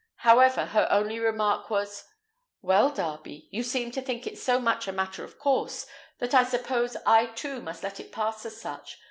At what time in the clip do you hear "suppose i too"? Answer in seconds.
6.43-7.61